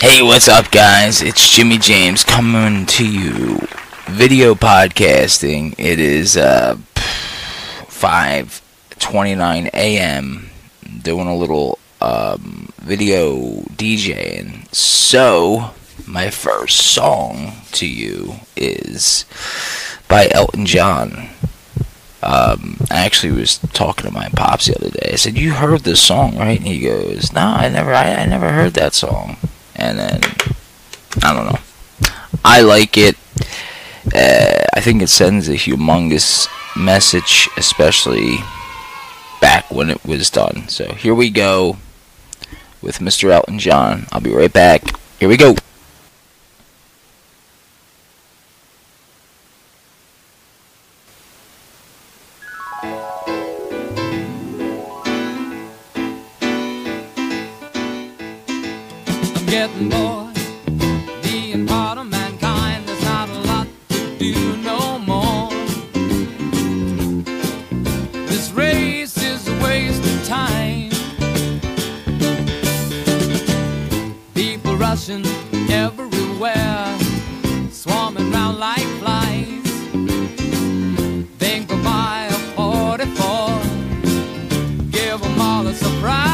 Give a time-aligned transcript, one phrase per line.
[0.00, 1.22] Hey, what's up, guys?
[1.22, 3.58] It's Jimmy James coming to you,
[4.06, 5.74] video podcasting.
[5.76, 10.50] It is uh, 5:29 a.m.
[11.02, 14.72] Doing a little um, video DJing.
[14.72, 15.72] So,
[16.06, 19.24] my first song to you is
[20.06, 21.30] by Elton John.
[22.22, 25.10] Um, I actually was talking to my pops the other day.
[25.14, 27.92] I said, "You heard this song, right?" And he goes, "No, I never.
[27.92, 29.38] I, I never heard that song."
[29.78, 30.20] And then
[31.22, 31.58] I don't know.
[32.44, 33.16] I like it.
[34.14, 38.38] Uh, I think it sends a humongous message, especially
[39.40, 40.68] back when it was done.
[40.68, 41.78] So here we go
[42.82, 43.30] with Mr.
[43.30, 44.06] Elton John.
[44.12, 44.82] I'll be right back.
[45.18, 45.56] Here we go.
[59.58, 60.36] Getting bored.
[61.20, 65.50] Being part of mankind, there's not a lot to do no more.
[68.30, 70.90] This race is a waste of time.
[74.32, 75.26] People rushing
[75.84, 76.96] everywhere,
[77.72, 79.70] swarming round like flies.
[81.42, 81.78] Think a
[82.54, 83.60] 44,
[84.92, 86.27] give them all a surprise.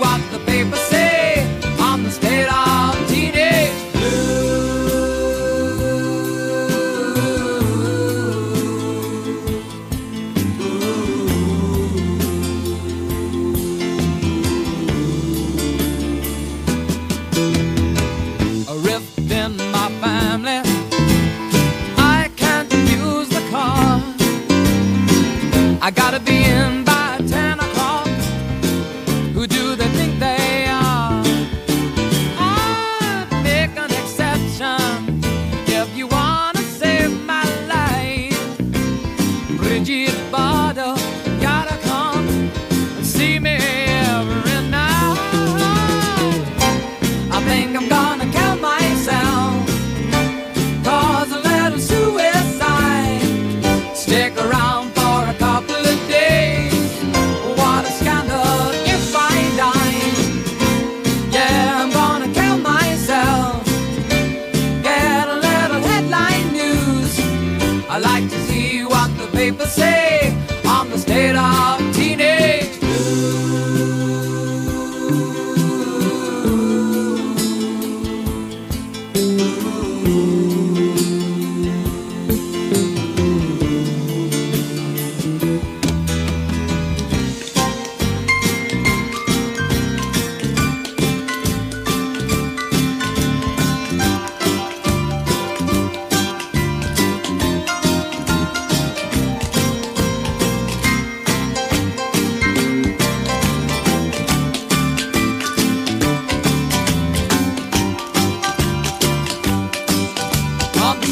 [0.00, 1.46] What the papers say
[1.78, 3.70] on the state of teenage
[18.68, 20.60] a rift in my family.
[21.98, 24.00] I can't use the car.
[25.82, 26.89] I gotta be in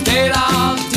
[0.07, 0.88] on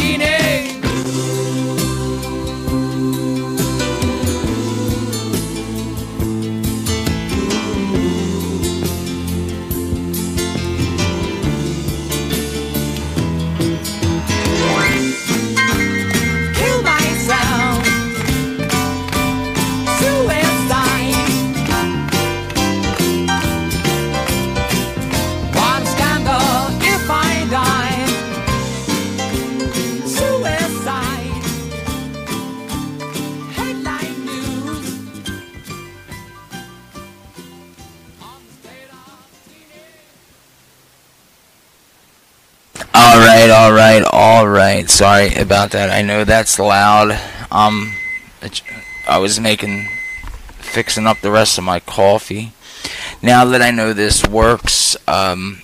[43.91, 44.89] Alright, alright, alright.
[44.89, 45.89] Sorry about that.
[45.89, 47.19] I know that's loud.
[47.51, 47.93] Um,
[48.41, 48.61] it-
[49.05, 49.89] I was making,
[50.59, 52.53] fixing up the rest of my coffee.
[53.21, 55.63] Now that I know this works, um,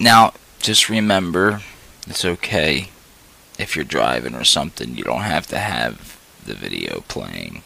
[0.00, 1.60] now just remember,
[2.06, 2.88] it's okay
[3.58, 4.96] if you're driving or something.
[4.96, 7.64] You don't have to have the video playing.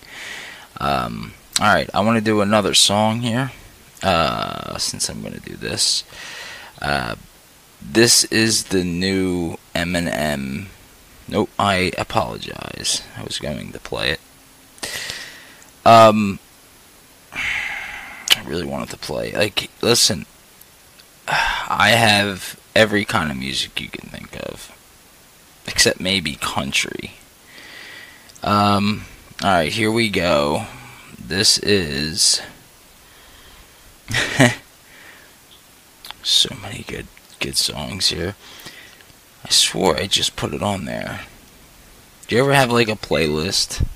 [0.81, 3.53] Um, alright, I want to do another song here,
[4.03, 6.03] uh, since I'm going to do this.
[6.83, 7.15] Uh,
[7.81, 10.67] this is the new Eminem
[11.31, 13.03] Nope, I apologize.
[13.15, 14.21] I was going to play it.
[15.85, 16.39] Um,
[17.35, 19.33] I really wanted to play.
[19.33, 20.25] Like, listen,
[21.29, 24.75] I have every kind of music you can think of,
[25.67, 27.13] except maybe country.
[28.43, 29.05] Um,
[29.45, 30.65] alright, here we go.
[31.19, 32.41] This is.
[36.23, 37.07] so many good
[37.41, 38.35] good songs here.
[39.45, 41.23] I swore I just put it on there.
[42.27, 43.87] Do you ever have like a playlist?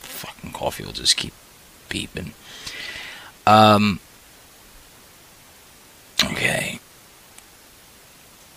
[0.00, 1.34] Fucking coffee will just keep
[1.88, 2.32] beeping.
[3.46, 4.00] Um.
[6.24, 6.80] Okay.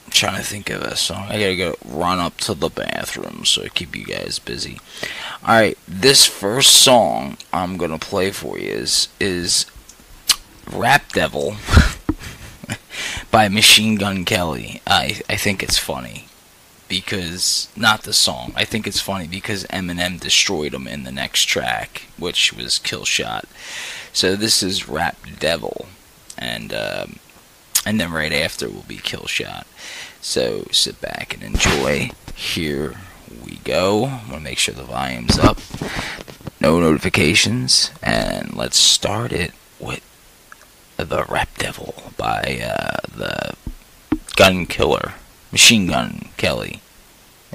[0.06, 1.27] I'm trying to think of a song.
[1.29, 4.79] I gotta go run up to the bathroom so I keep you guys busy.
[5.44, 9.65] Alright, this first song I'm gonna play for you is is
[10.71, 11.51] Rap Devil
[13.31, 14.81] by Machine Gun Kelly.
[14.86, 16.25] I I think it's funny
[16.88, 18.51] because not the song.
[18.56, 23.06] I think it's funny because Eminem destroyed him in the next track, which was Kill
[23.06, 23.45] Shot.
[24.12, 25.88] So this is Rap Devil,
[26.38, 27.16] and um,
[27.86, 29.66] and then right after will be Kill Shot.
[30.19, 32.12] So sit back and enjoy.
[32.36, 32.95] Here
[33.45, 34.06] we go.
[34.06, 35.60] I want to make sure the volume's up.
[36.60, 40.04] No notifications, and let's start it with
[41.06, 43.56] the Rap Devil by uh, the
[44.36, 45.13] Gun Killer,
[45.51, 46.81] Machine Gun Kelly,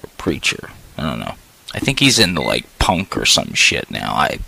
[0.02, 0.70] or Preacher.
[0.96, 1.34] I don't know.
[1.75, 4.12] I think he's into like punk or some shit now.
[4.14, 4.38] I